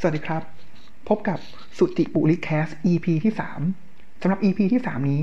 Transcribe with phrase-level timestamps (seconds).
[0.00, 0.42] สวัสดีครับ
[1.08, 1.38] พบกับ
[1.78, 3.32] สุติปุริแคส EP ที่
[3.76, 5.22] 3 สำหรับ EP ที่ 3 นี้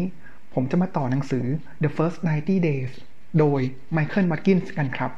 [0.53, 1.45] ผมจะมาต่อหนังสือ
[1.83, 2.91] The First 90 Days
[3.39, 3.61] โดย
[3.95, 5.11] Michael Watkins กันครับ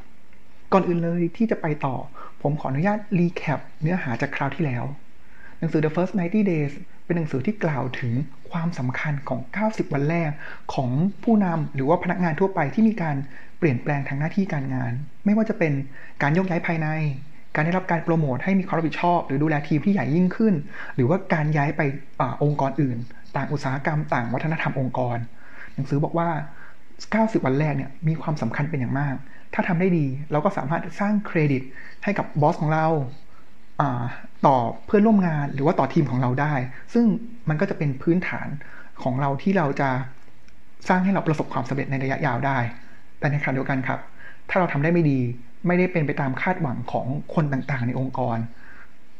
[0.73, 1.96] ก่อนอื่นเลยที่จะไปต่อ
[2.41, 4.83] ผมขออนุญาตรีแคปเนื้อหาจากคราวที่แล้ว
[5.60, 6.74] หนังสือ The First 90 Days
[7.06, 8.13] เป็นหนังสือที่กล่าวถึง
[8.51, 10.31] ความสำคัญของ 90 วันแรก
[10.74, 10.90] ของ
[11.24, 13.15] ผู้นำหรือว่าพนักงานทั่วไปที่มีการ
[13.60, 14.92] เปลี่ยนแปลงทางหน้าที่การงาน
[15.26, 15.74] ไม่ว่าจะเป็น
[16.22, 16.90] การยกย้ายภายใน
[17.55, 20.53] การได้รับการโปรโมทให้มีความรับผิดชอบ หรือดูแลทีมที่ใหญ่ยิ่งขึ้น
[20.95, 21.81] หรือว่าการย้ายไป
[22.20, 22.98] อองค์กรอื่น
[23.35, 25.17] ต่างอุตสาหกรรมต่างวัฒนธรรมองค์กร
[25.73, 26.29] หนังสือบอกว่า
[26.88, 29.15] 90 วันแรกเนี่ยมีความสำคัญเป็นอย่างมาก
[29.53, 31.62] ถ้าทำได้ดีเราก็สามารถสร้างเครดิต
[32.03, 32.88] ให้กับบอสของเรา
[34.45, 36.53] ต่อเพื่อนร่วมงานหรือว่าต่อทีมของเราได้
[36.93, 37.05] ซึ่ง
[37.49, 38.48] มันก็จะเป็นพื้นฐาน
[39.03, 39.90] ของเราที่เราจะ
[40.87, 42.57] สร้างให้เราประสบความสำเร็จในระยะยาวได้
[43.20, 43.99] แต่ในขณะเดียวกันครับ
[44.49, 45.20] ถ้าเราทำได้ไม่ดี
[45.67, 48.37] ไม่ได้เป็นไปตามคาดหวังของคนต่างๆ ในองค์กร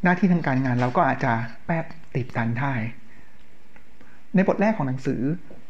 [0.04, 1.34] หน้าที่ทางการงานเราก็อาจจะ
[1.66, 2.74] แป๊บติดตันได้
[4.36, 5.22] ในบทแรกของหนังสือ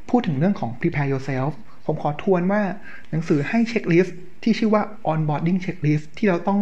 [0.09, 1.51] พูดถึงเรื่องของ prepare yourself
[1.85, 2.61] ผมขอทวนว่า
[3.11, 6.59] หนังสือให้เช็คลิสต์ที่ชื่อว่า onboarding checklist ที่เราต้อง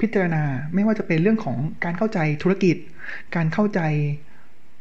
[0.00, 2.76] พิจารณาไม่ว่าจะเป็นเรื่องของการเข้าใจธุรกิจ
[3.36, 3.80] การเข้าใจ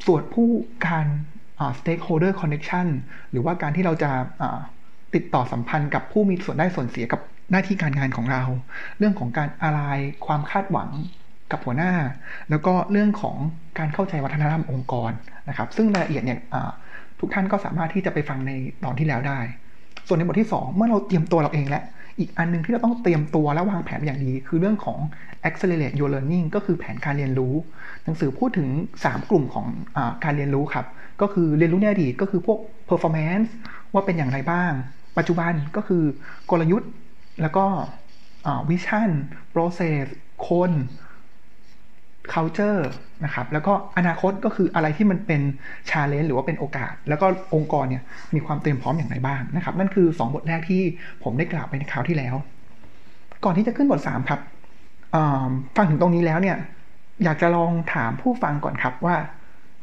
[0.05, 0.49] ส่วนผู้
[0.87, 1.07] การ
[1.79, 2.87] stakeholder connection
[3.31, 4.11] หรือว่าการที่เราจะ
[5.15, 8.43] ติดต่อสัมพันธ์กับผู้มีส่วนได้ส่วนเสียกับ หน้าที่การงานของเรา
[8.97, 9.81] เรื่องของการอะไร
[10.25, 10.89] ความคาดหวัง
[11.51, 11.93] กับหัวหน้า
[12.49, 13.37] แล้วก็เรื่องของ
[13.79, 15.11] การเข้าใจวัฒนธรรมองค์กร
[15.49, 16.39] นะครับ ซึ่งรายละเอียดเนี่ย
[17.19, 18.51] ทุกท่านก็สามารถที่จะไปฟังใน
[18.83, 19.39] ตอนที่แล้วได้
[20.07, 21.83] ส่วนในบทที่ 2 เมื่อเราเตรียมตัวเราเองแล้ว
[22.19, 24.99] อีกอันนึงที่เราต้องเตรียมตัวและวางแผนอย่างดี คือเรื่องของ
[25.47, 27.53] accelerate your learning ก็คือแผนการเรียนรู้
[28.03, 28.67] หนังสือพูดถึง
[29.01, 29.65] 3 กลุ่มของ
[29.97, 30.85] อการเรียนรู้ครับ
[31.21, 32.59] ก็คือเรียนรู้ในอดีตก็คือพวก
[32.89, 33.47] performance
[33.93, 34.71] ว่าเป็นอย่างไรบ้าง
[35.17, 36.03] ปัจจุบันก็คือ
[36.51, 36.89] กลยุทธ์
[37.41, 37.65] แล้วก็
[38.69, 39.09] vision
[39.53, 40.05] process
[40.47, 40.71] คน
[42.33, 42.81] culture
[43.25, 45.41] นะครับ แล้วก็อนาคตก็คืออะไรที่มันเป็น
[45.89, 48.03] challenge หรือว่าเป็นโอกาส แล้วก็องค์กรเนี่ย
[48.35, 50.81] มีความเตรียมพร้อมอย่างไรบ้างนะครับ นั่นคือ 2 บทแรกที่
[51.23, 52.35] ผมได้กล่าวไปในคราวที่แล้ว
[53.43, 54.39] ก่อนที่จะขึ้นบท 3 ครับ
[55.75, 56.57] ฟังถึงตรงนี้แล้วเนี่ย
[57.23, 59.15] อยากจะลองถามผู้ฟังก่อนครับว่า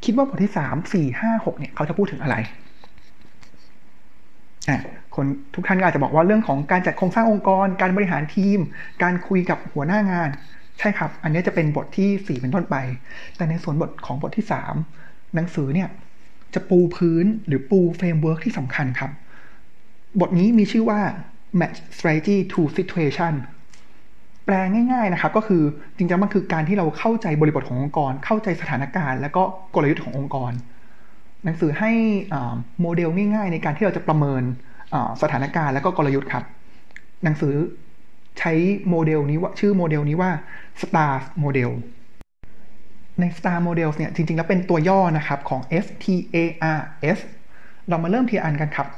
[0.04, 2.36] คิดว่าบทที่ 3 4 5 6เนี่ยเขาจะพูดถึงอะไร
[4.69, 4.81] อะ
[5.16, 8.58] คนทุกท่านก็อาจจะบอกว่าเรื่องของการจัดโครงสร้างองค์กร การบริหารทีม
[9.02, 10.28] การคุยกับหัวหน้างาน
[10.78, 12.76] ใช่ครับ อันนี้จะเป็นบทที่ 4 เป็นต้นไป
[13.36, 14.47] แต่ในส่วนบทของบทที่
[14.91, 15.88] 3 หนังสือเนี่ย
[16.54, 19.10] จะปูพื้นหรือปู framework ที่สำคัญครับ
[20.20, 21.00] บทนี้มีชื่อว่า
[21.60, 23.34] match strategy to situation
[24.44, 24.54] แปล
[24.92, 25.62] ง่ายๆนะครับ ก็คือ
[25.97, 29.42] จริงๆมันคือการที่เราเข้าใจบริบทขององค์กร เข้าใจสถานการณ์ และก็
[29.74, 30.53] กลยุทธ์ขององค์กร
[31.44, 31.92] หนังสือให้
[32.80, 34.42] โมเดลง่ายๆ ในการที่เราจะประเมิน
[35.22, 36.44] สถานการณ์และก็กลยุทธ์ครับ
[37.25, 37.55] หนังสือ
[38.38, 38.53] ใช้
[38.88, 40.31] โมเดลนี้ว่าชื่อโมเดลนี้ว่า
[40.82, 41.71] STARS Model
[43.21, 46.37] ใน STAR Models เนี่ยจริง ๆ แล้วเป็นตัวย่อนะครับของ S T A
[46.78, 46.81] R
[47.16, 47.19] S
[47.88, 48.88] เรามาเริ่มทีอันกันครับ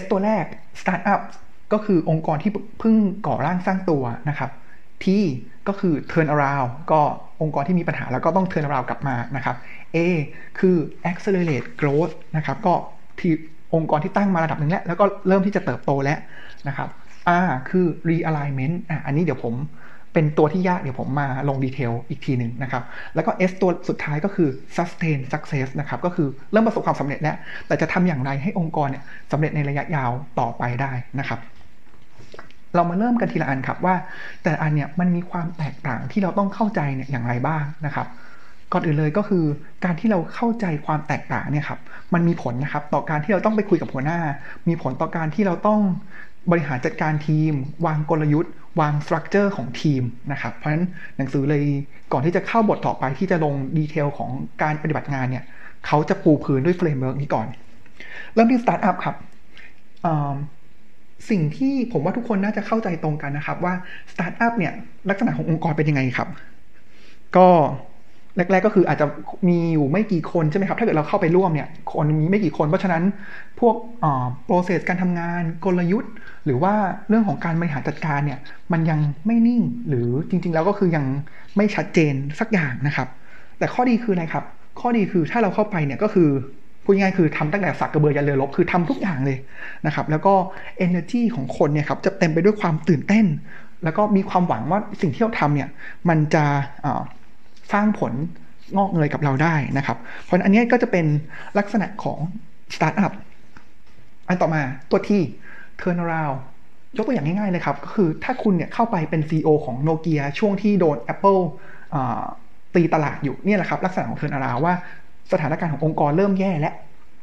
[0.00, 0.44] S ตัวแรก
[0.80, 1.20] Startup
[1.72, 4.50] ก็คือองค์กรที่เพิ่งก่อร่างสร้างตัวนะครับ
[5.02, 5.04] T
[5.68, 7.00] ก็คือ turn around ก็
[7.42, 9.56] องค์กรที่มีปัญหาแล้วก็ต้อง turn around กลับมานะครับ
[9.96, 9.98] A
[10.58, 10.76] คือ
[11.10, 12.74] accelerate growth นะครับก็
[13.20, 13.28] ที
[13.74, 16.18] องค์กรที่ตั้งมาระดับหนึ่งแล้ว แล้วก็เริ่มที่จะเติบโตแล้ว
[16.68, 16.88] นะครับ
[17.44, 19.54] R คือ realignment อะอันนี้เดี๋ยวผม
[20.14, 22.82] เป็นตัวที่ยากเดี๋ยวผมมาลงดีเทลอีกทีหนึ่งนะครับ
[23.14, 27.36] แล้วก็ S ตัวสุดท้ายก็คือ sustain success นะครับ ก็คือเริ่มประสบความสำเร็จแล้ว
[27.66, 31.40] แต่จะทำอย่างไรให้องค์กรเนี่ยสำเร็จในระยะยาวต่อไปได้นะครับ
[32.74, 33.94] เรามาเริ่มกันทีละอันครับว่า
[34.42, 38.06] แต่อันเนี่ยมันมีความแตกต่างที่เราต้องเข้าใจเนี่ยอย่างไรบ้างนะครับ
[38.72, 39.44] ก่อนอื่นเลยก็คือ
[39.84, 41.80] การที่เราเข้าใจความแตกต่างเนี่ยครับ
[42.14, 44.20] มันมีผลนะครับต่อการที่เราต้องไปคุยกับหัวหน้า
[44.68, 45.80] มีผลต่อการที่เราต้อง
[46.50, 47.52] บริหารจัดการทีม
[47.86, 50.02] วางกลยุทธ์ วาง structure ของทีม
[50.32, 50.84] นะครับเพราะฉะนั้น
[51.16, 51.64] หนังสือเลย
[52.12, 54.30] ก่อนที่จะเข้าบทต่อไปที่จะลง detail ของ
[54.62, 55.44] การปฏิบัติงานเนี่ย
[55.86, 57.46] เขาจะปูพื้นด้วย framework นี้ก่อน
[58.34, 59.16] เริ่มที่สตาร์ทอัพครับ
[61.30, 63.74] สิ่งที่ผมว่าทุกคนน่าจะเข้าใจตรงกันนะครับว่า
[64.12, 64.72] สตาร์ทอัพเนี่ย
[65.08, 66.28] ลักษณะขององค์กรเป็นยังไงครับ
[67.36, 67.48] ก็
[68.36, 69.06] แรกๆก็คืออาจจะ
[69.48, 73.02] มีอยู่ไม่กี่คนใช่ไหมครับ ถ้าเกิดเราเข้าไปร่วมเนี่ยคนมีไม่กี่คน เพราะฉะนั้น
[73.60, 73.74] พวก
[74.44, 76.12] โปรเซสการทำงานกลยุทธ์
[76.44, 76.74] หรือว่า
[77.08, 78.38] เรื่องของการบริหารจัดการเนี่ย
[78.72, 81.04] มันยังไม่นิ่งหรือจริง ๆ แล้วก็คือยัง
[81.56, 83.08] ไม่ชัดเจนสักอย่างนะครับ
[83.58, 84.44] แต่ข้อดีคืออะไรครับ
[84.80, 86.28] ข้อดีคือถ้าเราเข้าไปเนี่ยก็คือ
[86.84, 89.38] พูดง่ายๆคือทำตั้งแต่สักกระเบือยันเรือรบคือทำทุกอย่างเลย
[89.86, 90.34] นะครับ แล้วก็
[90.86, 93.26] energy ของคนเนี่ยครับจะเต็มไปด้วยความตื่นเต้น
[93.84, 95.68] แล้วก็มีความหวังว่าสิ่งที่เราทำเนี่ย
[96.08, 96.44] มันจะ
[97.72, 98.12] สร้างผล
[98.76, 101.06] งอกเงยกับเราได้นะครับ เพราะอันนี้ก็จะเป็น
[101.58, 102.18] ลักษณะของ
[102.74, 103.12] สตาร์ทอัพ
[104.28, 105.20] อันต่อมาตัวที่
[105.80, 106.38] turn around
[106.96, 111.40] ยกตัวอย่างง่ายๆเลยครับ ก็คือถ้าคุณเนี่ยเข้าไปเป็น CEO ของโนเกียช่วงที่โดน Apple
[112.74, 114.74] ตีตลาดอยู่เนี่ยแหละครับ ลักษณะของ turnaround ว่า
[115.32, 116.70] สถานการณ์ขององค์กรเริ่มแย่และ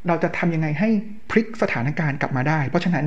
[0.08, 0.90] เราจะทำยังไงให้
[1.32, 3.06] พลิกสถานการณ์กลับมาได้ เพราะฉะนั้น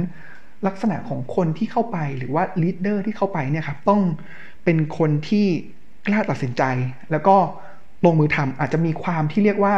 [0.67, 4.03] ลักษณะของคนที่เข้าไปหรือว่า leader ที่เข้าไปเนี่ยครับต้อง
[4.65, 5.47] เป็นคนที่
[6.09, 6.63] กล้าตัดสินใจ
[7.11, 7.37] แล้วก็
[8.05, 9.75] ลงมือทำอาจจะมีความที่เรียกว่า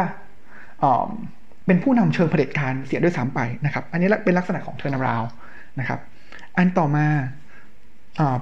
[1.65, 5.27] เป็นผู้นำเชิงเผด็จการเสียด้วยซ้ำไปนะครับ อันนี้เป็นลักษณะของ turnaround
[5.79, 5.99] นะครับ
[6.57, 7.05] อันต่อมา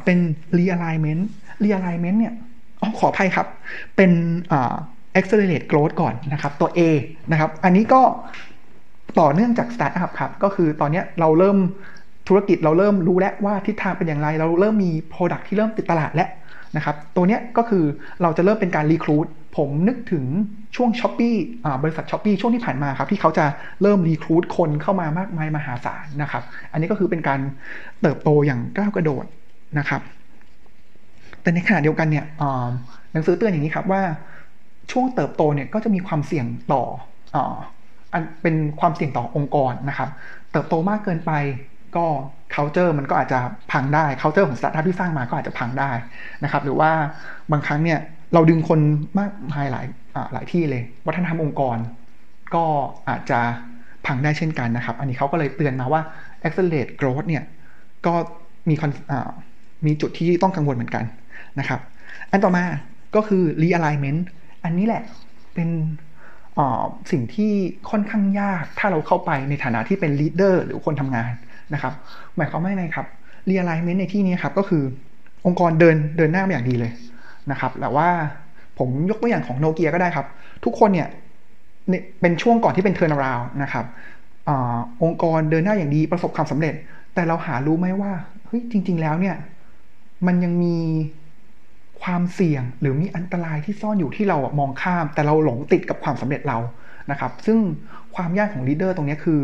[0.04, 0.18] เป็น
[0.58, 1.24] realignment
[1.64, 2.34] realignment เนี่ย
[2.82, 3.48] อ๋อขออภัยครับ
[3.96, 4.12] เป็น
[5.20, 6.80] accelerate growth ก่อนนะครับ ตัว A
[7.32, 8.02] นะครับ อันนี้ก็
[9.20, 11.58] ต่อเนื่องจาก startup ครับ ก็คือตอนนี้เราเริ่ม
[12.28, 16.30] ธุรกิจเราเริ่มรู้แล้วว่าทิศทางเป็นอย่างไร เราเริ่มมี product ที่เริ่มติดตลาดแล้ว
[16.78, 17.84] นะครับ ตัวนี้ก็คือ
[18.22, 19.28] เราจะเริ่มเป็นการ recruit
[19.58, 20.26] ผมนึกถึง
[20.76, 21.36] ช่วง Shopee
[21.84, 23.46] บริษัท Shopee ช่วงที่ผ่านมาครับ ที่เขาจะ
[23.82, 27.40] เริ่ม recruit คนเข้ามามากมายมหาศาลนะครับ อันนี้ก็คือเป็นการ
[28.02, 29.26] เติบโตอย่างก้าวกระโดด
[29.80, 30.02] นะครับ
[31.42, 32.26] แต่ในขณะเดียวกันเนี่ย
[33.12, 34.02] หนังสือเตือนอย่างนี้ครับว่า
[34.92, 36.84] ช่วงเติบโตเนี่ยก็จะมีความเสี่ยงต่อ
[38.14, 40.10] อันเป็นความเสี่ยงต่อองค์กรนะครับ
[40.52, 41.32] เติบโตมากเกินไป
[41.98, 42.06] ก็
[42.56, 43.40] culture มันก็อาจจะ
[43.72, 45.92] พังได้ culture ของสตาร์ทอัพที่สร้างมาก็อาจจะพังได้
[46.44, 46.92] นะครับ หรือว่า
[47.52, 48.00] บางครั้งเนี่ย
[48.34, 48.80] เราดึงคน
[49.20, 49.86] มากมายหลาก
[50.34, 51.78] หลายที่เลย วัฒนธรรมองค์กร
[52.56, 52.66] ก็
[53.10, 53.40] อาจจะ
[54.06, 56.02] พังได้เช่นกันนะครับ อันนี้เขาก็เลยเตือนมาว่า
[56.46, 57.44] accelerate growth เนี่ย
[58.06, 58.14] ก็
[58.70, 58.76] มี
[59.86, 61.04] มีจุดที่ต้องกังวลเหมือนกัน
[61.60, 61.80] นะครับ
[62.32, 62.64] อันต่อมา
[63.16, 64.22] ก็คือ realignment
[64.64, 65.04] อันนี้แหละ
[65.54, 65.70] เป็น
[67.12, 67.54] สิ่งที่
[67.90, 71.32] ค่อนข้างยากถ้าเราเข้าไปในฐานะที่เป็น leader หรือคนทำงาน
[71.74, 71.94] นะครับ
[72.38, 73.08] หมายความว่าไงครับ
[73.50, 74.84] realignment ในที่นี้ครับก็คือ
[75.46, 76.92] องค์กรเดินเดินหน้ามาอย่างดีเลย
[77.52, 78.08] นะครับแต่ว่า
[78.78, 80.28] ผมยกตัวอย่างของโนเกียก็ได้ครับ
[80.66, 81.08] ทุกคนเนี่ย
[82.22, 83.86] เป็นช่วงก่อนที่เป็น turn around นะครับ
[84.48, 84.50] อ
[85.04, 86.74] องค์กรเดินหน้าอย่างดีประสบความสำเร็จ
[87.14, 88.12] แต่เราหารู้ไหมว่า
[88.46, 89.36] เฮ้ยจริง ๆ แล้วเนี่ย
[90.28, 90.78] มันยังมี
[92.02, 96.58] ความเสี่ยงหรือมีอันตรายที่ซ่อนอยู่ที่เรามองข้าม แต่เราหลงติดกับความสำเร็จเรา
[97.12, 97.58] นะครับ ซึ่ง
[98.16, 99.40] ความยากของ leader ตรงนี้คือ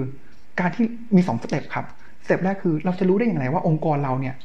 [0.60, 0.86] การที่
[1.16, 1.86] มี2 step ครับ
[2.26, 4.36] step แรกคือเราจะรู้ได้อย่างไรว่าองค์กรเราเนี่ย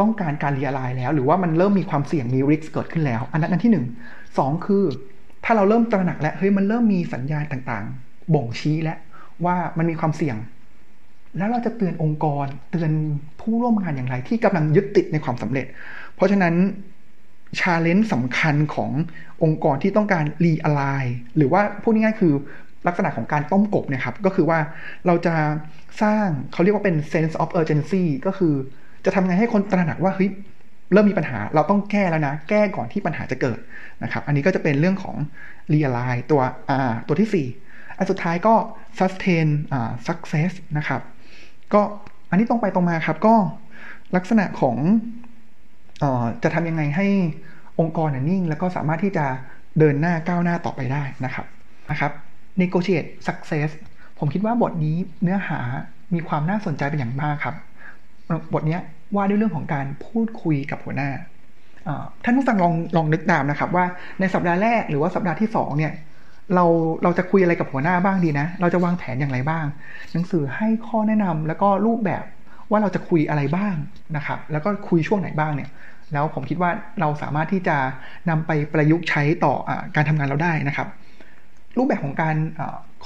[0.00, 3.86] ต้องการการรียลายแล้ว หรือว่ามันเริ่มมีความเสี่ยงมี risk เกิดขึ้นแล้ว อันนั้นอันที่หนึ่ง
[4.38, 4.84] สองคือ
[5.44, 8.98] ถ้าเราเริ่มตระหนักแล้วเฮ้ยมันเริ่มมีสัญญาณต่างๆ บ่งชี้แล้ว
[9.44, 10.36] ว่ามันมีความเสี่ยง
[11.38, 12.92] แล้วเราจะเตือนองค์กร เตือน
[13.40, 15.66] ผู้ร่วมงานอย่างไร ที่กำลังยึดติดในความสำเร็จ
[16.14, 16.54] เพราะฉะนั้น
[17.60, 18.90] ชาเลนจ์สำคัญของ
[19.42, 20.82] องค์กรที่ต้องการรีอไล
[21.36, 22.34] หรือว่าพูดง่ายๆคือ
[22.86, 24.58] ลักษณะของการต้มกบเนี่ยครับก็คือว่า
[25.06, 25.34] เราจะ
[26.02, 28.54] สร้างเขาเรียกว่าเป็น sense of urgency ก็คือ
[29.04, 30.30] จะทำไงให้คนตระหนักว่าเฮ้ย
[30.92, 33.58] เริ่มมีปัญหาเราต้องแก้แล้วนะ แก้ก่อนที่ปัญหาจะเกิด
[34.02, 35.16] นะครับอันนี้ก็จะเป็นเรื่องของ
[35.72, 36.42] realize ตัว
[36.88, 38.54] R ตัวที่ 4 อันสุดท้ายก็
[38.98, 39.48] sustain
[40.06, 41.00] success นะครับ
[41.74, 41.82] ก็
[42.30, 43.34] อันนี้ตรงไปตรงมาครับก็
[44.16, 44.76] ลักษณะของ
[46.02, 47.06] ออจะทำยังไงให้
[47.80, 49.26] องค์กรนิ่ง แล้วก็สามารถที่จะ
[49.78, 51.46] เดินหน้าก้าวหน้าต่อไปได้นะครับ
[51.90, 52.12] นะครับ
[52.60, 53.70] negotiate success
[54.18, 55.60] ผมคิดว่าบทนี้เนื้อหา
[56.14, 57.56] มีความน่าสนใจเป็นอย่างมากครับ
[58.54, 58.78] บทนี้
[59.14, 61.10] ว่าด้วยเรื่องของการพูดคุยกับหัวหน้า
[62.24, 63.84] ท่านผู้ฟังลองลองนึกตามนะครับว่า
[64.20, 65.92] ในสัปดาห์แรกหรือว่าสัปดาห์ที่สองเนี่ย
[66.54, 66.64] เรา
[67.02, 69.64] เราจะคุยอะไรกับหัวหน้าบ้างดีนะ เราจะวางแผนอย่างไรบ้าง
[70.12, 72.24] หนังสือให้ข้อแนะนำแล้วก็รูปแบบ
[72.70, 73.74] ว่าเราจะคุยอะไรบ้าง
[74.16, 75.70] นะครับ แล้วก็คุยช่วงไหนบ้างเนี่ย
[76.12, 76.70] แล้วผมคิดว่า
[77.00, 77.76] เราสามารถที่จะ
[78.30, 80.88] นำไปประยุกต์ใช้ต่ออการทำงานเราได้นะครับ
[81.78, 82.36] รูปแบบของการ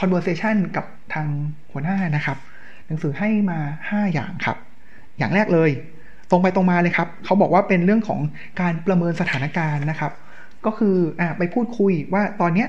[0.00, 1.26] conversation กับทาง
[1.72, 2.38] หัวหน้านะครับ
[2.86, 3.58] หนังสือให้มา
[3.90, 4.58] 5 อย่างครับ
[5.18, 5.70] อย่างแรกเลย
[6.30, 8.20] ตรงไปตรงมาเลยครับ เขาบอกว่าเป็นเรื่องของ
[8.60, 10.12] การประเมินสถานการณ์นะครับ
[10.66, 12.68] ก็คืออไปพูดคุยว่าตอนเนี้ย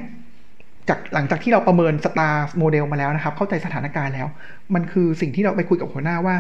[0.90, 4.28] จากหลังจากที่เราประเมินสตาร์โมเดลมาแล้วนะครับ เข้าใจสถานการณ์แล้ว
[4.74, 6.36] มันคือสิ่งที่เราไปคุยกับหัวหน้าว่า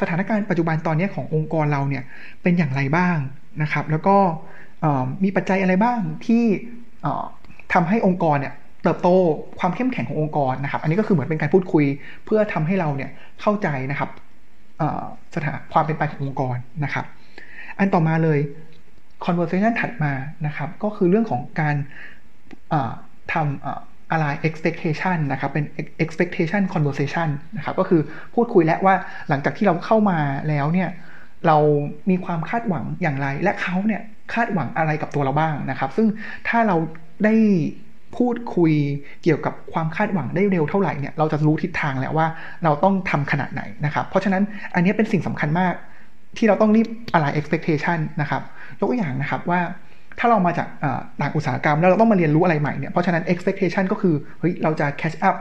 [0.00, 2.04] สถานการณ์ปัจจุบันตอนนี้ขององค์กรเราเนี่ย
[2.42, 3.16] เป็นอย่างไรบ้าง
[3.62, 4.16] นะครับ แล้วก็
[5.24, 6.44] มีปัจจัยอะไรบ้างที่
[7.72, 9.08] ทำให้องค์กรเนี่ย เติบโต
[9.60, 11.84] ความเข้มแข็งขององค์กรนะครับ อันนี้ก็คือเหมือนเป็นการพูดคุย
[12.24, 13.10] เพื่อทำให้เราเนี่ย
[13.40, 14.10] เข้าใจนะครับ
[15.34, 17.04] สถานความเป็นไปขององค์กรนะครับ
[17.78, 18.38] อันต่อมาเลย
[19.24, 20.12] conversation ถัดมา
[20.46, 21.76] นะครับ ก็คือเรื่องของการ
[23.32, 25.64] ทำอะไร expectation นะครับ เป็น
[26.04, 28.00] expectation conversation นะครับ ก็คือ
[28.34, 28.94] พูดคุยแล้วว่า
[29.28, 30.90] หลังจากที่เราเข้ามาแล้วเนี่ย
[31.46, 31.58] เรา
[32.10, 34.02] มีความคาดหวังอย่างไร และเขาเนี่ย
[34.34, 36.08] คาดหวังอะไรกับตัวเราบ้างนะครับ ซึ่ง
[36.48, 36.76] ถ้าเรา
[37.24, 37.34] ได้
[38.16, 38.72] พูดคุย
[39.22, 42.26] เกี่ยวกับความคาดหวังได้เร็วเท่าไหร่เนี่ยเราจะรู้ทิศทางแล้วว่า
[42.64, 44.42] เราต้องทำขนาดไหนนะครับ เพราะฉะนั้น
[44.74, 45.74] อันนี้เป็นสิ่งสำคัญมาก
[46.36, 48.42] ที่เราต้องรีบอะไร expectation นะครับ
[48.78, 49.60] ยกตัวอย่างนะครับว่า
[50.18, 50.68] ถ้าเรามาจาก
[51.20, 55.36] ต่างอุตสาหกรรมแล้วเราต้องมาเรียนรู้อะไรใหม่เนี่ยเพราะฉะนั้น expectation ก็คือเฮ้ยเราจะ catch up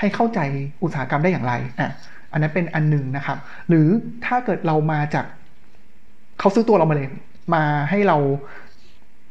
[0.00, 0.40] ให้เข้าใจ
[0.82, 1.90] อุตสาหกรรมได้อย่างไรอะ
[2.32, 3.38] อันนั้นเป็นอันหนึ่งนะครับ
[3.68, 3.86] หรือ
[4.26, 5.26] ถ้าเกิดเรามาจาก
[6.40, 7.08] เขาซื้อตัวเรามาเลย
[7.54, 8.16] มาให้เรา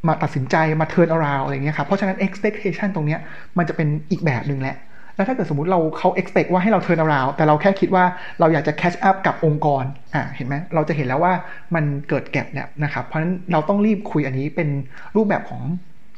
[0.07, 3.19] มาตัดสินใจมา turn around อะไรเงี้ยครับเพราะฉะนั้น expectation ตรงเนี้ย
[3.57, 4.77] มันจะเป็นอีกแบบหนึ่งแหละ
[5.15, 8.05] แล้วถ้าเกิดสมมติเราเขา expect ว่าให้เรา turn around แต่เราแค่คิดว่า
[8.39, 11.33] เราอยากจะ catch up กับองค์กรอ่าเห็นไหมเราจะเห็นแล้วว่า
[11.75, 14.69] มันเกิดแกลบเนี่ยนะครับเพราะฉะนั้นเราต้องรีบคุยอันนี้เป็น
[15.15, 15.61] รูปแบบของ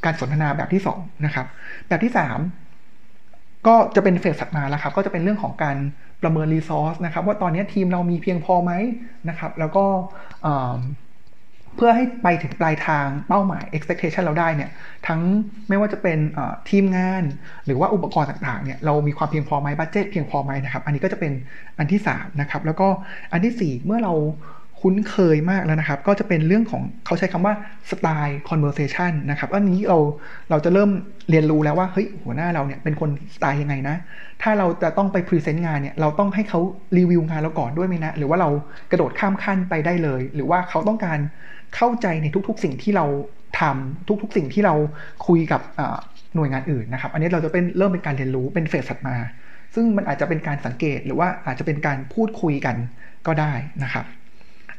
[0.05, 1.45] การสนทนาแบบที่2นะครับ
[1.87, 2.13] แบบที่
[2.89, 5.77] 3 ก็จะเป็นเฟสถัดมาแล้วครับ ก็จะเป็นเรื่องของการ
[6.21, 8.71] ประเมินรีซอสนะครับว่าตอนนี้ทีมเรามีเพียงพอไหม
[9.29, 9.85] นะครับ แล้วก็
[11.75, 14.69] เพื่อให้ไปถึงปลายทางเป้าหมาย expectation เราได้เนี่ย
[15.07, 15.21] ทั้ง
[15.69, 16.19] ไม่ว่าจะเป็น
[16.69, 17.23] ทีมงาน
[17.65, 21.31] หรือว่าอุปกรณ์ต่างๆเนี่ยเรามีความเพียงพอไหมบัตเจตเพียงพอไหมนะครับอันนี้ก็จะเป็น
[21.77, 22.87] อันที่3นะครับแล้วก็
[23.31, 24.13] อันที่ 4 เมื่อเรา
[24.81, 27.53] คุ้นเคยมากแล้วนะครับ ก็จะเป็นเรื่องของเขาใช้คำว่า
[27.89, 29.97] สไตล์ conversation นะครับอันนี้เรา
[30.49, 30.89] เราจะเริ่ม
[31.29, 33.95] เรียนรู้แล้วว่าเฮ้ยหัวหน้าเราเนี่ยเป็นคนสไตล์ยังไงนะ
[34.41, 36.59] ถ้าเราจะต้องไปพรีเซนต์งานเนี่ยเราต้องให้เขา
[36.97, 38.49] รีวิวงานเราก่อนด้วยไหมนะ หรือว่าเรา
[38.91, 41.19] กระโดดข้ามขั้นไปได้เลย หรือว่าเขาต้องการ
[41.75, 43.05] เข้าใจในทุกๆ สิ่งที่เรา
[43.59, 44.75] ทำทุกๆ สิ่งที่เรา
[45.27, 45.61] คุยกับ
[46.35, 49.15] หน่วยงานอื่นนะครับ อันนี้เราจะเป็นเริ่มเป็นการเรียนรู้เป็นเฟสถัดมา
[49.75, 52.75] ซึ่งมันอาจจะเป็นการสังเกตหรือว่าอาจจะเป็นการพูดคุยกัน
[53.27, 53.53] ก็ได้
[53.83, 54.05] นะครับ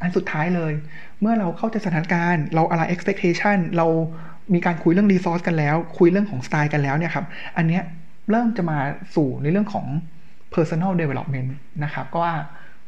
[0.01, 0.73] อันสุดท้ายเลย
[1.21, 3.87] เมื่อเราเข้าใจสถานการณ์เราอะไร expectation เรา
[4.55, 7.83] มีการคุยเรื่อง resource กันแล้ว คุยเรื่องของสไตล์กันแล้วเนี่ยครับ อันเนี้ย
[8.31, 8.79] เริ่มจะมา
[9.15, 9.87] สู่ในเรื่องของ
[10.55, 11.51] personal development
[11.85, 12.35] นะครับ ก็ว่า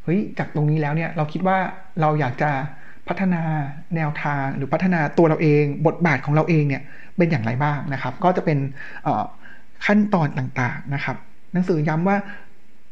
[0.05, 1.59] เฮ้ยจากตรงนี้แล้วเนี่ยเราคิดว่า
[2.01, 2.51] เราอยากจะ
[3.09, 3.43] พัฒนา
[3.97, 6.83] แนวทางหรือพัฒนาตัวเราเอง บทบาทของเราเองเนี่ย
[7.17, 8.59] เป็นอย่างไรบ้างนะครับ ก็จะเป็น
[9.87, 11.17] ขั้นตอนต่างๆนะครับ
[11.53, 12.17] หนังสือย้ำว่า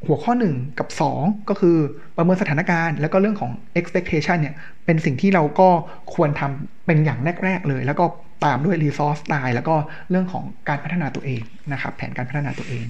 [0.07, 1.77] หัวข้อ 1 กับ 2 ก็คือ
[2.17, 4.55] ประเมินสถานการณ์ แล้วก็เรื่องของ expectation เนี่ย
[4.85, 5.69] เป็นสิ่งที่เราก็
[6.15, 8.05] ควรทำเป็นอย่างแรก ๆ เลย แล้วก็
[8.45, 9.75] ตามด้วย resource style แล้วก็
[10.11, 11.43] เรื่องของการพัฒนาตัวเอง
[11.73, 12.85] นะครับ แผนการพัฒนาตัวเอง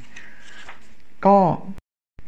[1.26, 1.37] ก็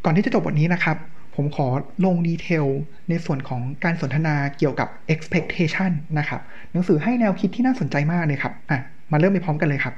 [0.04, 0.96] ก่อนที่จะจบบทนี้นะครับ
[1.36, 1.66] ผมขอ
[2.04, 2.66] ลงดีเทล
[3.08, 6.40] ในส่วนของการสนทนาเกี่ยวกับ expectation นะครับ
[6.72, 8.80] หนังสือให้แนวคิดที่น่าสนใจมากเลยครับอะ
[9.12, 9.94] มาเริ่มไปพร้อมกันเลยครับ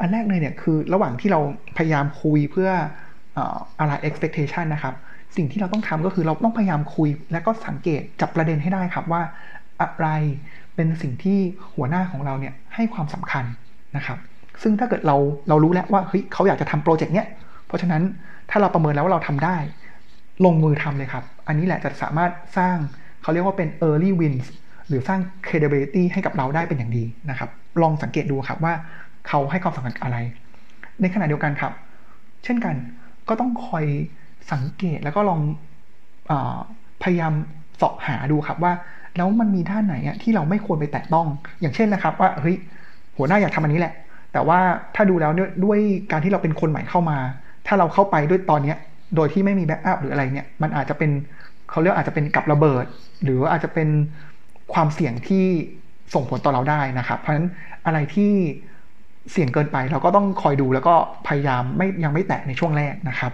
[0.00, 1.40] อันแรกเลยเนี่ยคือระหว่างที่เรา
[1.76, 2.70] พยายามคุยเพื่อ
[3.78, 4.94] อะไร expectation นะครับ
[5.36, 9.22] สิ่งที่เราต้องทำก็คือเราต้องพยายามคุย และก็สังเกตจับประเด็นให้ได้ครับว่า
[9.80, 10.06] อะไร
[10.74, 11.38] เป็นสิ่งที่
[11.74, 13.44] หัวหน้าของเราเนี่ยให้ความสำคัญ
[13.96, 14.18] นะครับ
[14.62, 15.16] ซึ่งถ้าเกิดเรา
[15.48, 17.26] เรารู้แล้วว่าเฮ้ยเขาอยากจะทำโปรเจกต์เนี้ย
[17.66, 18.02] เพราะฉะนั้น
[18.50, 19.56] ถ้าเราประเมินแล้วว่าเราทำได้
[20.44, 22.76] ลงมือทำเลยครับ อันนี้แหละจะสามารถสร้าง
[23.22, 24.46] เขาเรียกว่าเป็น early wins
[24.88, 27.50] หรือสร้าง credibility ให้กับเราได้เป็นอย่างดีนะครับ
[27.82, 28.74] ลองสังเกตดูครับว่า
[29.28, 30.16] เขาให้ความสำคัญอะไร
[31.00, 31.72] ในขณะเดียวกันครับ
[32.44, 32.74] เช่นกัน
[33.28, 33.84] ก็ต้องคอย
[34.52, 35.40] สังเกตแล้วก็ลอง
[36.30, 36.32] อ
[37.02, 37.32] พยายาม
[37.80, 38.72] สอบหาดูครับว่า
[39.16, 41.26] แล้วมันมีด้านไหนที่เราไม่ควรไปแตะต้อง
[41.60, 42.56] อย่างเช่นนะครับ ว่าเฮ้ย
[43.16, 43.94] หัวหน้าอยากทำอันนี้แหละ
[44.32, 44.58] แต่ว่า
[44.94, 45.32] ถ้าดูแล้ว
[45.64, 45.78] ด้วย
[46.10, 47.18] การที่เราเป็นคนใหม่เข้ามา
[47.66, 48.76] ถ้าเราเข้าไปด้วยตอนเนี้ย
[49.16, 51.10] โดยที่ไม่มีแบ็กอัพหรืออะไรเนี่ยมันอาจจะเป็น
[51.70, 52.84] เขาเรียกอาจจะเป็นกับระเบิด
[53.24, 53.88] หรืออาจจะเป็น
[54.72, 55.46] ความเสี่ยงที่
[56.14, 57.48] ส่งผลต่อเราได้นะครับ เพราะฉะนั้น
[57.86, 58.32] อะไรที่
[59.32, 60.94] เสี่ยงเกินไปเราก็ต้องคอยดูแล้วก็
[61.26, 63.32] พยายามไม่ยังไม่แตะในช่วงแรกนะครับ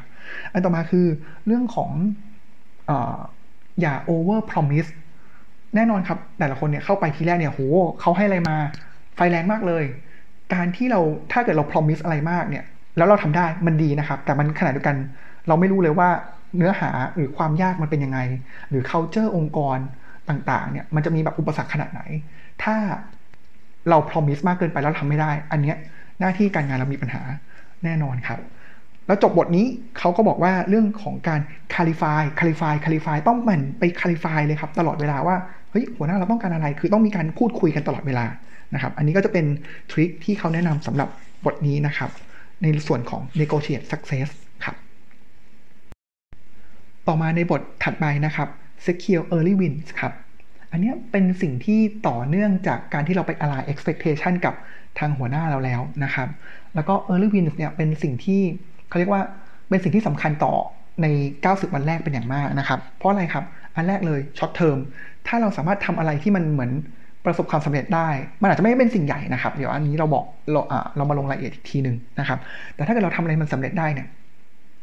[0.53, 1.07] อันต่อมาคือ
[1.47, 1.91] เรื่องของ
[2.91, 2.93] อ
[3.81, 4.91] อย่า over promise
[5.75, 7.61] แน่นอนครับ แต่ละคนเนี่ยเข้าไปทีแรกเนี่ยโห
[8.01, 8.57] เขาให้อะไรมา
[9.17, 9.85] ไฟแรงมากเลย
[10.55, 11.01] การที่เรา
[11.33, 12.65] ถ้าเกิดเรา promise อะไรมากเนี่ย
[12.97, 14.97] แล้วเราทำได้มันดีนะครับ แต่มันขณะเดียวกัน
[15.49, 16.09] เราไม่รู้เลยว่า
[16.57, 18.19] เนื้อหาหรือความยากมันเป็นยังไง
[18.71, 19.79] หรือ culture องค์กร
[20.29, 22.01] ต่างๆเนี่ยมันจะมีแบบอุปสรรคขนาดไหน
[22.63, 22.77] ถ้า
[23.89, 25.77] เรา promise มากเกินไปแล้วทำไม่ได้ อันเนี้ย
[26.21, 27.23] หน้าที่การงานเรามีปัญหา
[27.85, 28.41] แน่นอนครับ
[29.07, 29.67] แล้วจบบทนี้
[29.99, 31.41] เขาก็บอกว่าเรื่องของการ
[31.73, 35.37] clarify clarify clarify ต้องมันไป clarify เลยครับ ตลอดเวลาว่า
[35.71, 38.27] เฮ้ยหัวหน้าเราต้องการอะไร คือต้องมีการพูดคุยกันตลอดเวลา
[38.75, 39.47] นะครับ อันนี้ก็จะเป็น
[39.91, 41.09] ทริคที่เขาแนะนำสำหรับ
[41.45, 42.11] บทนี้นะครับ
[42.63, 44.29] ในส่วนของ negotiate success
[47.09, 48.49] ต่อมาในบทถัดไปนะครับ
[48.87, 50.13] secure early wins ครับ
[50.73, 54.55] อันนี้เป็นสิ่งที่ต่อเนื่องจากการที่เราไป align expectation กับ
[54.99, 56.29] ทางหัวหน้าเราแล้วนะครับ
[56.75, 58.41] แล้วก็ early wins เนี่ยเป็นสิ่งที่
[58.89, 59.23] เขาเรียกว่า
[59.69, 60.55] เป็นสิ่งที่สำคัญต่อ
[61.03, 61.07] ใน
[61.43, 64.79] 90 วันแรกเป็นอย่างมากนะครับ เพราะอะไรครับ อันแรกเลย short term
[65.27, 66.73] ถ้าเราสามารถทำอะไรที่มันเหมือน
[67.25, 68.09] ประสบความสำเร็จได้
[68.43, 70.61] มันอาจจะไม่เป็นสิ่งใหญ่นะครับ เดี๋ยวอันนี้เราบอกเรา
[70.97, 72.39] เรามาลงรายละเอียดอีกทีหนึ่งนะครับ
[72.75, 74.09] แต่ถ้าเกิดเราทำอะไรมันสำเร็จได้เนี่ย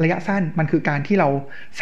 [0.04, 1.30] ระยะสั้นมันคือการที่เรา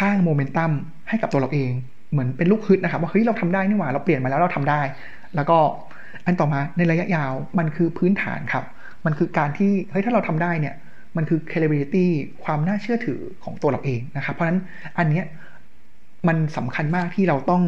[0.00, 0.70] สร้างโมเมนตัม
[1.08, 1.70] ให้กับตัวเราเอง
[2.12, 4.80] เหมือนเป็นลูกฮึดนะครับว่าเฮ้ยเราทำได้นี่หว่าเราเปลี่ยนมาแล้วเราทำได้
[5.36, 5.58] แล้วก็
[6.26, 8.64] อันต่อมาในระยะยาวมันคือพื้นฐานครับ
[9.06, 10.74] มันคือการที่เฮ้ยถ้าเราทำได้เนี่ย
[11.16, 12.06] มันคือ credibility
[12.44, 14.60] ความน่าเชื่อถือของตัวเราเองนะครับ เพราะฉะนั้น
[14.98, 15.24] อันเนี้ย
[16.28, 17.62] มันสำคัญมากที่เราต้อง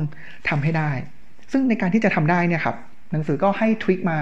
[0.48, 0.90] ทำให้ได้
[1.52, 2.76] ซึ่งในการที่จะทำได้เนี่ยครับ
[3.12, 4.18] หนังสือก็ให้ทริคมา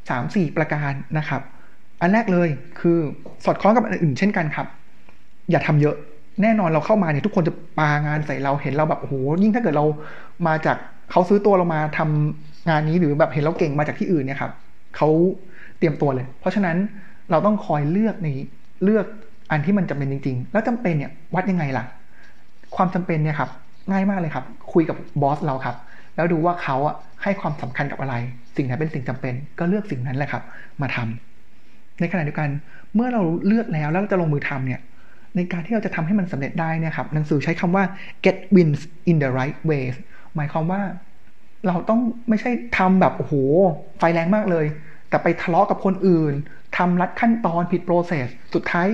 [0.00, 1.42] 3-4 ประการนะครับ
[2.00, 2.48] อันแรกเลย
[2.80, 2.98] คือ
[3.44, 4.66] สอดคล้องกับอันอื่นเช่นกันครับ
[5.50, 5.96] อย่าทำเยอะ
[6.42, 9.86] แน่นอนเราเข้ามาเนี่ยทุกคนจะปางานใส่เราเห็นเราแบบโอ้โหยิ่งถ้าเกิดเรา
[10.46, 10.76] มาจาก
[11.10, 14.52] เขาซื้อตัวเรามาทำงานนี้หรือแบบเห็นเราเก่งมาจากที่อื่นเนี่ยครับ
[14.96, 15.08] เขา
[15.78, 16.76] เตรียมตัวเลย เพราะฉะนั้น
[17.30, 18.28] เราต้องคอยเลือกใน
[18.84, 19.06] เลือก
[19.50, 21.84] อันที่มันจำเป็นจริง ๆ แล้วจำเป็นเนี่ยวัดยังไงล่ะ
[22.76, 23.50] ความจำเป็นเนี่ยครับ
[23.90, 25.76] ง่ายมากเลยครับ คุยกับบอสเราครับ
[26.16, 28.14] แล้วดูว่าเขาอะให้ความสำคัญกับอะไร
[28.56, 30.42] สิ่งไหนเป็นสิ่งจำเป็น ก็เลือกสิ่งนั้นแหละครับ
[30.82, 32.50] มาทำในขณะเดียวกัน
[32.94, 34.80] เมื่อเราเลือกแล้วแล้วจะลงมือทำเนี่ย
[35.36, 37.84] ในการที่เราจะทำให้มันสำเร็จได้เนี่ยครับหนังสือใช้คำว่า
[38.24, 39.96] get wins in the right ways
[40.36, 40.80] หมายความว่า
[41.66, 43.34] เราต้องไม่ใช่ทำแบบโอ้โห
[43.98, 44.66] ไฟแรงมากเลย
[45.08, 46.32] แต่ไปทะเลาะกับคนอื่น
[46.76, 48.86] ทำรัดขั้นตอนผิดโปรเซสสุดท้าย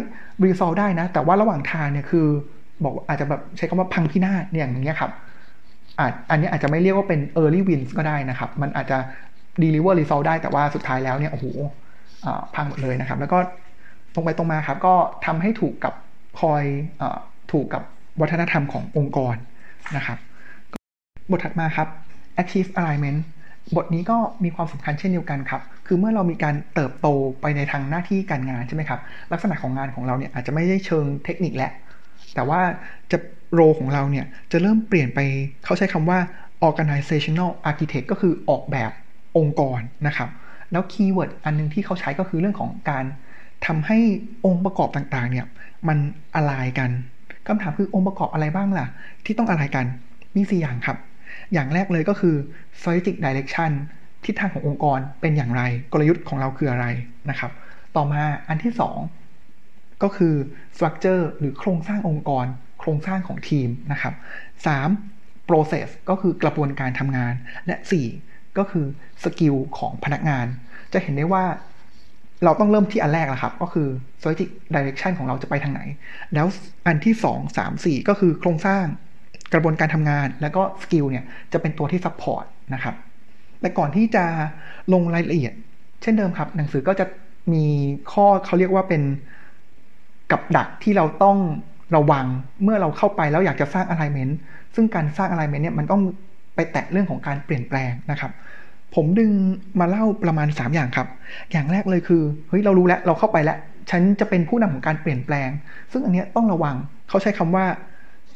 [0.44, 2.26] รีซอลได้นะ แต่ว่าระหว่างทางเนี่ยคือ
[2.84, 5.12] บอกอาจจะแบบใช้คำว่าพังพินาศเนี่ยอย่างเงี้ยครับ
[5.98, 8.98] อาจอันนี้อาจจะไม่เรียกว่าเป็น early wins ก็ได้นะครับ มันอาจจะ
[9.62, 11.46] deliver result ได้แต่ว่าสุดท้ายแล้วเนี่ยโอ้โห
[12.54, 13.38] พังหมดเลยนะครับ แล้วก็
[14.14, 14.94] ตรงไปตรงมาครับ ก็
[15.26, 15.94] ทำให้ถูกกับ
[16.40, 16.62] คอย
[17.00, 17.02] อ
[17.52, 17.82] ถูกกับ
[18.20, 19.36] วัฒนธรรมขององค์กร
[19.96, 20.18] นะครับ
[21.30, 21.88] บทถัดมาครับ
[22.42, 23.20] achieve alignment
[23.76, 27.06] บทนี้ก็มีความสำคัญเช่นเดียวกันครับ คือเมื่อเรามีการเติบโต
[27.40, 29.00] ไปในทางหน้าที่การงานใช่ไหมครับ
[29.32, 31.72] ลักษณะของงานของเราเนี่ยอาจจะไม่ได้เชิงเทคนิคแล้ว
[32.34, 32.60] แต่ว่า
[33.12, 33.18] จะ
[33.54, 35.20] โรของเราเนี่ยจะเริ่มเปลี่ยนไป
[35.64, 36.18] เขาใช้คำว่า
[36.68, 38.90] organizational architect ก็คือออกแบบ
[39.38, 40.28] องค์กรนะครับ
[40.72, 43.04] แล้ว keyword อันนึงที่เขาใช้ก็คือเรื่องของการ
[43.66, 43.98] ทำให้
[44.44, 45.46] องค์ประกอบต่างๆเนี่ย
[45.88, 45.98] มัน
[46.36, 46.90] อะไรกัน
[47.46, 48.86] คำถามคือองค์ประกอบอะไรบ้างล่ะ
[49.24, 49.86] ที่ต้องอะไรกัน
[50.36, 50.98] มี 4 อย่างครับ
[51.52, 52.36] อย่างแรกเลยก็คือ
[52.78, 53.70] strategic direction
[54.24, 55.62] ทิศทางขององค์กรเป็นอย่างไร
[55.92, 56.86] กลยุทธ์ของเราคืออะไร
[57.30, 57.50] นะครับ
[57.96, 58.72] ต่อมาอันที่
[59.36, 60.34] 2 ก็คือ
[60.76, 62.46] structure หรือโครงสร้างองค์กร
[62.80, 64.14] โครงสร้างของทีมนะครับ
[64.86, 65.48] 3.
[65.48, 67.34] process ก็คือกระบวนการทำงาน
[67.66, 67.76] และ
[68.16, 68.86] 4 ก็คือ
[69.22, 70.46] skill ของพนักงาน
[70.92, 71.44] จะเห็นได้ว่า
[72.46, 73.88] เราต้องเริ่มที่อันแรกละครับ ก็คือ
[74.20, 75.80] strategic direction ของเราจะไปทางไหน
[76.34, 76.46] แล้ว
[76.86, 78.84] อันที่ 2 3 4 ก็คือโครงสร้าง
[79.52, 82.94] กระบวนการทำงาน แล้วก็ skill เนี่ยจะเป็นตัวที่ support นะครับ
[83.60, 84.24] แต่ก่อนที่จะ
[84.92, 85.52] ลงรายละเอียด
[86.02, 87.06] เช่นเดิมครับ หนังสือก็จะ
[87.52, 87.64] มี
[88.12, 89.02] ข้อเขาเรียกว่าเป็น
[90.30, 91.38] กับดักที่เราต้อง
[91.96, 92.26] ระวัง
[92.62, 94.34] เมื่อเราเข้าไปแล้วอยากจะสร้าง alignment
[94.74, 96.02] ซึ่งการสร้าง alignment เนี่ยมันต้อง
[96.54, 98.32] ไปแตะเรื่องของการเปลี่ยนแปลงนะครับ
[98.94, 99.30] ผมดึง
[99.80, 101.08] มาเล่าประมาณ 3 อย่างครับ
[101.52, 103.58] อย่างแรกเลยคือเฮ้ยเรารู้แล้วเราเข้าไปแล้ว
[103.90, 105.48] ฉันจะเป็นผู้นำของการเปลี่ยนแปลง
[105.92, 106.76] ซึ่งอันนี้ต้องระวัง
[107.08, 107.66] เขาใช้คำว่า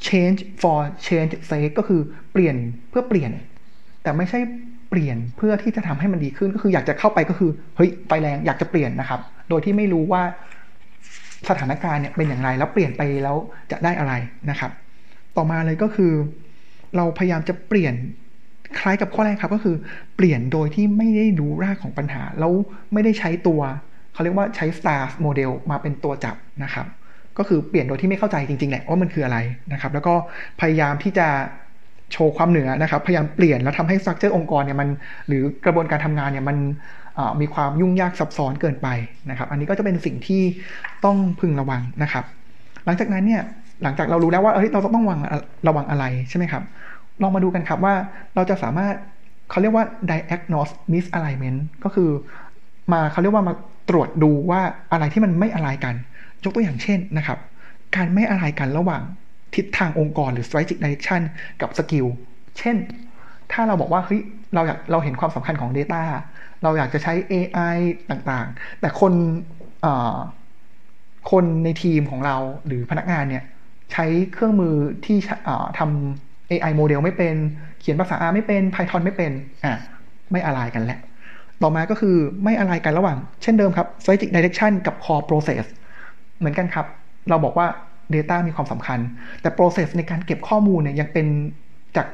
[0.06, 2.00] change for change sake ก็คือ
[2.32, 2.56] เปลี่ยน
[2.90, 3.30] เพื่อเปลี่ยน
[4.02, 4.40] แต่ไม่ใช่
[4.90, 10.22] เปลี่ยนเพื่อที่จะทำให้มันดีขึ้นก็คืออยากจะเข้าไปก็คือเฮ้ยไฟแรงอยากจะเปลี่ยนนะครับ โดยที่ไม่รู้ว่า
[11.48, 13.36] สถานการณ์เนี่ยเป็นอย่างไรแล้วเปลี่ยนไปแล้ว
[13.70, 14.12] จะได้อะไร
[14.50, 14.70] นะครับ
[15.36, 16.12] ต่อมาเลยก็คือ
[16.96, 17.94] เราพยายามจะเปลี่ยน
[18.78, 19.76] คล้ายกับข้อแรกครับก็คือ
[20.16, 22.52] เปลี่ยนโดยที่ไม่ได้รู้รากของปัญหา แล้ว
[22.92, 23.60] ไม่ได้ใช้ตัว
[24.12, 26.86] เขาเรียกว่าใช้ star model มาเป็นตัวจับนะครับ
[27.38, 29.38] ก็คือเปลี่ยนโดยที่ไม่เข้าใจจริงๆแหละว่ามันคืออะไร
[29.72, 30.14] นะครับ แล้วก็
[30.60, 31.28] พยายามที่จะ
[32.12, 34.88] โชว์ความเหนือนะครับ พยายามเปลี่ยนแล้วทำให้สตรัคเจอร์องค์กรเนี่ยมัน
[35.28, 36.56] หรือกระบวนการทำงานเนี่ยมัน
[37.40, 38.88] มีความยุ่งยากซับซ้อนเกินไป
[39.30, 40.42] นะครับ อันนี้ก็จะเป็นสิ่งที่
[41.04, 42.24] ต้องพึงระวังนะครับ
[42.84, 43.42] หลังจากนั้นเนี่ย
[43.82, 45.20] หลังจากเรารู้แล้วว่าเฮ้ยเราต้องระวัง
[45.68, 46.62] ระวังอะไรใช่ไหมครับ
[47.22, 47.94] ลองมาดูกันครับว่า
[48.34, 48.94] เราจะสามารถ
[49.50, 52.10] เขาเรียกว่า diagnose misalignment ก็คือ
[52.92, 53.54] มาเขาเรียกว่ามา
[53.88, 54.60] ตรวจดูว่า
[54.92, 55.94] อะไรที่มันไม่อะไรกัน
[56.44, 57.38] ยกตัวอย่างเช่นนะครับ
[57.96, 59.02] การไม่อะไรกันระหว่าง
[59.54, 61.20] ทิศทางองค์กรหรือ strategic direction
[61.60, 62.06] กับสกิล
[62.58, 62.76] เช่น
[63.52, 64.20] ถ้าเราบอกว่าเฮ้ย
[64.54, 66.02] เราอยากเราเห็นความสำคัญของ Data
[66.62, 67.76] เราอยากจะใช้ AI
[68.10, 69.12] ต่างๆ แต่คน
[71.30, 73.44] คนในทีมของเราหรือพนักงานเนี่ย
[73.92, 75.18] ใช้เครื่องมือที่
[75.78, 77.34] ทำ AI โมเดลไม่เป็น
[77.80, 79.32] เขียนภาษา R ไม่เป็น Python ไม่เป็น
[79.64, 79.74] อะ
[80.30, 81.00] ไม่อะไรกันแหละ
[81.62, 85.64] ต่อมาก็คือไม่อะไรกันระหว่าง เช่นเดิมครับ strategic direction กับ core process
[86.38, 86.86] เหมือนกันครับ
[87.30, 87.66] เราบอกว่า
[88.14, 88.98] Data มีความสำคัญ
[89.40, 91.26] แต่ process ในการเก็บข้อมูลเนี่ยยังเป็น
[91.96, 92.06] จาก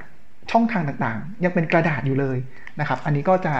[0.51, 2.39] ช่องทางต่างๆ ยังเป็นกระดาษอยู่เลย
[2.81, 3.55] นะครับ อันนี้ก็จะ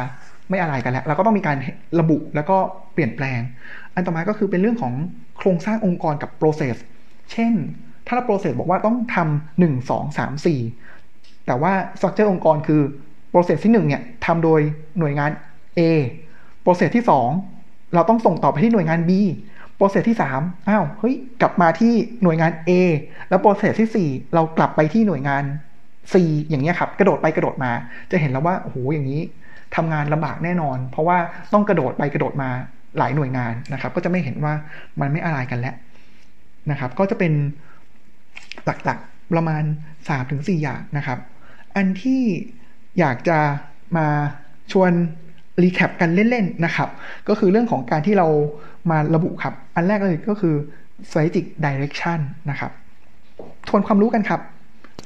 [0.51, 1.57] ไม่อะไรกันแล้ว เราก็ต้องมีการ
[2.01, 2.57] ระบุแล้วก็
[2.95, 3.41] เปลี่ยนแปลง
[3.95, 4.93] อันต่อมาก็คือเป็นเรื่องของ
[5.39, 6.77] โครงสร้างองค์กรกับ process
[7.33, 7.53] เช่น
[8.07, 10.61] ถ้าเรา process บอกว่าต้องทำหนึ่งสองสามสี่
[11.47, 12.83] แต่ว่า structure องค์กรคือ
[13.33, 14.61] process ที่หนึ่งเนี่ยทำโดย
[14.99, 15.31] หน่วยงาน
[15.79, 15.81] A
[16.65, 17.29] process ที่สอง
[17.95, 19.11] เราต้องส่งต่อไปที่หน่วยงาน B
[19.77, 21.93] โปรเซสที่3อ้าว เฮ้ย กลับมาที่
[22.23, 22.71] หน่วยงาน A
[23.29, 25.45] แล้วโปรเซสที่ 4 เรากลับไปที่หน่วยงาน
[26.13, 26.15] C
[26.49, 27.73] อย่างเงี้ยครับ กระโดดไปกระโดดมา
[28.11, 29.21] จะเห็นแล้วว่า โอ้โห อย่างนี้
[29.77, 31.19] ทำงานลำบากแน่นอน เพราะว่า
[31.53, 32.51] ต้องกระโดดไปกระโดดมา
[32.99, 34.55] หลายหน่วยงานนะครับ ก็จะไม่เห็นว่า
[35.01, 35.75] มันไม่อะไรกันแล้ว
[36.71, 37.33] นะครับ ก็จะเป็น
[38.65, 39.63] หลักๆประมาณ
[40.09, 41.19] 3-4 อย่างนะครับ
[41.77, 42.23] อันที่
[42.99, 43.39] อยากจะ
[43.97, 44.07] มา
[44.73, 44.93] ชวน
[45.63, 46.89] recap กันเล่นๆนะครับ
[47.29, 48.29] ก็คือเรื่องของการที่เรา
[48.91, 50.55] มาระบุครับ อันแรกเลยก็คือ
[51.09, 52.19] strategic direction
[52.51, 52.73] นะครับ
[53.69, 54.41] ทวนความรู้กันครับ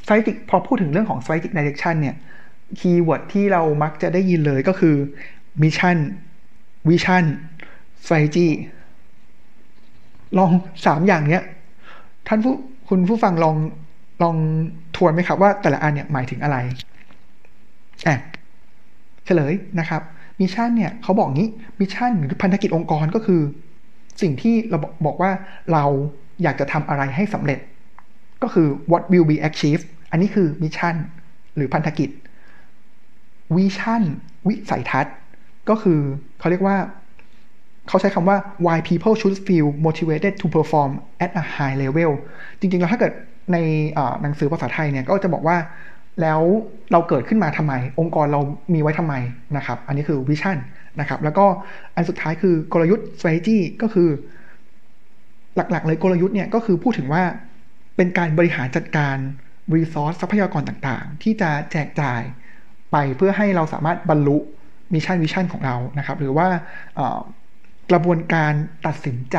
[0.05, 2.16] strategic พอพูดถึงเรื่องของ strategic direction เนี่ย
[2.79, 4.97] keyword ที่เรามักจะได้ยินเลยก็คือ
[5.62, 5.99] mission
[6.88, 7.25] vision
[8.05, 8.49] strategy
[10.38, 10.51] ลอง
[10.87, 11.45] สามอย่างเนี้ย
[12.29, 12.55] ท่านผู้
[12.92, 13.57] คุณผู้ฟังลอง
[14.22, 14.37] ลอง
[14.96, 16.57] ทวนไหมครับว่าแต่ละอันเนี่ยหมายถึงอะไร
[18.07, 18.16] อะ
[19.24, 20.03] เฉลยนะครับ
[20.40, 21.48] mission เนี่ยเขาบอกงี้
[21.81, 23.40] mission หรือพันธกิจองค์กรก็คือ
[24.22, 25.31] สิ่งที่เราบอกว่า
[25.72, 25.85] เรา
[26.42, 27.59] อยากจะทำอะไรให้สำเร็จ
[28.42, 30.95] ก็คือ what will be achieved อันนี้คือ mission
[31.57, 32.11] หรือพันธกิจ
[33.57, 34.03] วิชั่น
[34.48, 35.14] วิสัยทัศน์
[35.68, 36.00] ก็คือ
[36.38, 36.76] เขาเรียกว่า
[37.90, 40.90] เขาใช้คำว่า why people should feel motivated to perform
[41.24, 42.12] at a high level
[42.61, 43.12] จริงๆ แล้วถ้าเกิด
[43.53, 43.57] ใน
[44.22, 45.57] หนังสือภาษาไทยเนี่ยก็จะบอกว่า
[46.22, 46.40] แล้ว
[46.92, 48.40] เราเกิดขึ้นมาทำไม องค์กรเรา
[48.74, 49.14] มีไว้ทำไม
[49.57, 50.59] นะครับ อันนี้คือวิชั่น
[51.00, 51.46] นะครับ แล้วก็
[51.94, 54.09] อันสุดท้ายคือกลยุทธ์ strategy ก็คือ
[55.57, 57.22] หลักๆ เลยกลยุทธ์เนี่ยก็คือพูดถึงว่า
[57.96, 59.16] เป็นการบริหารจัดการ
[59.75, 62.22] resource ทรัพยากรต่างๆ ที่จะแจกจ่าย
[62.92, 64.37] ไปเพื่อให้เราสามารถบรรลุ
[64.95, 66.46] mission vision ของเรานะครับ หรือว่า
[67.90, 68.53] กระบวนการ
[68.87, 69.38] ตัดสินใจ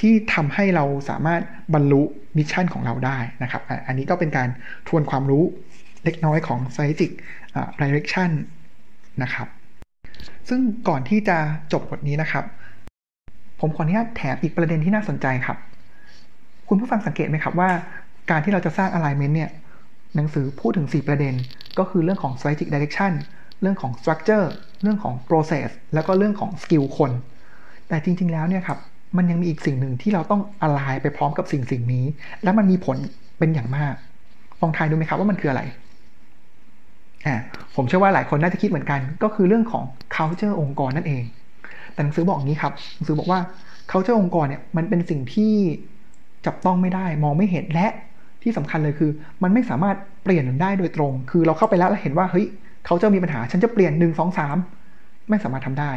[0.00, 1.40] ที่ทำให้เราสามารถ
[1.74, 2.02] บรรลุ
[2.36, 4.48] mission ของเราได้นะครับ อันนี้ก็เป็นการ
[4.88, 5.44] ทวนความรู้
[6.04, 7.10] เล็กน้อยของ strategic
[7.80, 8.30] direction
[9.22, 9.48] นะครับ
[10.48, 11.38] ซึ่งก่อนที่จะ
[11.72, 12.44] จบบทนี้นะครับ
[13.60, 15.58] ผมขออนุญาตแถมอีกประเด็นที่น่าสนใจครับ
[16.68, 17.70] คุณผู้ฟังสังเกตไหมครับว่า
[18.30, 19.50] การที่เราจะสร้าง alignment เนี่ย
[20.14, 21.34] หนังสือพูดถึง 4 ประเด็น
[21.78, 23.12] ก็คือเรื่องของ strategic direction
[23.60, 24.46] เรื่องของ structure
[24.82, 27.12] เรื่องของ process แล้วก็เรื่องของ skill คน
[27.88, 28.78] แต่จริง ๆ แล้วเนี่ยครับ
[29.16, 32.04] มันยังมีอีกสิ่งหนึ่งที่เราต้อง align ไปพร้อมกับสิ่งสิ่งนี้
[32.42, 32.96] และมันมีผล
[33.38, 33.94] เป็นอย่างมาก
[34.60, 35.62] ลองทายดูไหมครับว่ามันคืออะไร
[37.26, 37.36] อ่า
[37.76, 41.22] ผมเชื่อว่าหลายคนน่าจะคิดเหมือนกัน ก็คือเรื่องของ culture องค์กรนั่นเอง
[41.92, 43.40] แต่หนังสือบอกงี้ครับหนังสือบอกว่า
[43.90, 45.54] culture องค์กรเนี่ยมันเป็นสิ่งที่
[46.46, 47.86] จับต้องไม่ได้มองไม่เห็นและ
[48.42, 49.10] ที่สำคัญเลยคือ
[49.42, 52.46] มันไม่สามารถเปลี่ยนได้โดยตรง คือเราเข้าไปแล้วเราเห็นว่าเฮ้ย
[52.86, 54.56] เขาจะมีปัญหาฉันจะเปลี่ยนหนึ่งสองสาม
[55.30, 55.92] ไม่สามารถทำได้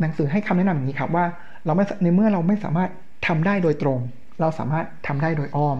[0.00, 1.24] หนังสือให้คำแนะนำอย่างนี้ครับว่า
[1.66, 2.90] เราไม่ในเมื่อเราไม่สามารถ
[3.26, 3.98] ทำได้โดยตรง
[4.40, 5.76] เราสามารถทำได้โดยอ้อม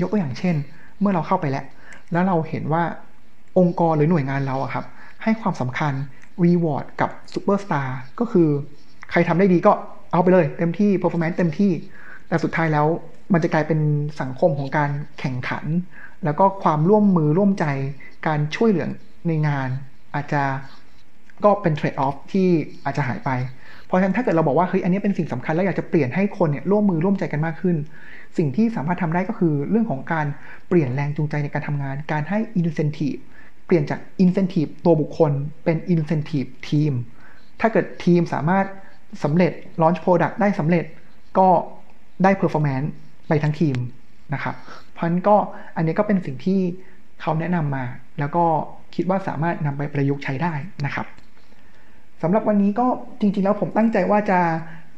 [0.00, 0.56] ยกตัวอย่างเช่น
[1.00, 1.64] เมื่อเราเข้าไปแล้ว
[2.12, 2.82] แล้วเราเห็นว่า
[3.58, 4.84] องค์กรหรือหน่วยงานเราอะครับ
[5.22, 5.92] ให้ความสำคัญ
[6.44, 8.48] reward กับซูเปอร์สตาร์ก็คือ
[9.10, 9.72] ใครทำได้ดีก็
[10.12, 11.72] เอาไปเลยเต็มที่ performance เต็มที่
[12.28, 12.86] แต่สุดท้ายแล้ว
[13.32, 13.80] มันจะกลายเป็น
[14.20, 15.64] สังคมของการแข่งขัน
[16.24, 17.64] แล้วก็ความร่วมมือร่วมใจ
[18.26, 18.86] การช่วยเหลือ
[19.28, 19.68] ในงาน
[20.14, 20.42] อาจจะ
[21.44, 22.48] ก็เป็น trade-off ที่
[22.84, 23.30] อาจจะหายไป
[23.88, 27.76] เพราะฉะนั้นถ้าเกิดเราบอกว่าเฮ้ยอันนี้เป็นสิ่งสำคัญแล้วอยากจะเปลี่ยนให้คนเนี่ยร่วมมือร่วมใจกันมากขึ้น
[28.36, 30.26] สิ่งที่สามารถทำได้ก็คือเรื่องของการ
[30.68, 33.20] เปลี่ยนแรงจูงใจในการทำงาน การให้ incentive
[33.66, 35.32] เปลี่ยนจาก incentive ตัวบุคคล
[35.64, 36.92] เป็น incentive ทีม
[37.60, 38.66] ถ้าเกิดทีมสามารถ
[39.24, 40.84] สำเร็จ launch product ได้สำเร็จ
[41.38, 41.48] ก็
[42.24, 42.88] ได้ performance
[43.28, 43.76] ไปทั้งทีม
[44.34, 44.54] นะครับ
[44.92, 45.36] เพราะฉะนั้นก็
[45.76, 46.60] อันนี้ก็เป็นสิ่งที่
[47.20, 47.84] เขาแนะนำมา
[48.18, 48.44] แล้วก็
[48.94, 50.52] คิดว่าสามารถนำไปประยุกต์ใช้ได้
[50.86, 51.06] นะครับ
[52.22, 52.86] สำหรับวันนี้ก็
[53.20, 54.40] จริง ๆ แล้วผมตั้งใจว่าจะ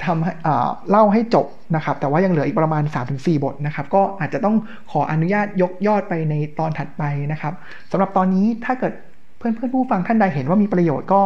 [0.04, 2.82] ทำเล่าให้จบนะครับ แต่ว่ายังเหลืออีกประมาณ
[3.14, 4.56] 3-4 บทนะครับ ก็อาจจะต้อง
[4.90, 7.02] ขออนุญาตยกยอดไปในตอนถัดไป
[7.32, 7.54] นะครับ
[7.90, 8.92] สำหรับตอนนี้ถ้าเกิด
[9.38, 11.22] เพื่อนเพื่อนผู้ฟังท่านใดเห็นว่ามีประโยชน์ก็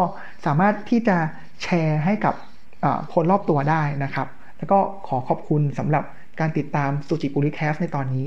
[0.46, 1.16] สามารถที่จะ
[1.62, 2.34] แชร์ให้กับ
[3.14, 4.28] คนรอบตัวได้นะครับ
[4.58, 6.04] แล้วก็ขอขอบคุณสำหรับ
[6.40, 8.24] การติดตามสุจิปุริแคสในตอนนี้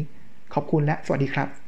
[0.53, 1.66] ขอบคุณและสวัสดีครับ